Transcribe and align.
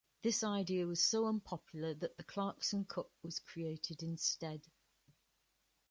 This 0.23 0.43
idea 0.43 0.87
was 0.87 1.03
so 1.03 1.27
unpopular 1.27 1.93
that 1.93 2.17
the 2.17 2.23
Clarkson 2.23 2.85
Cup 2.85 3.11
was 3.21 3.39
created 3.39 4.01
instead. 4.01 4.63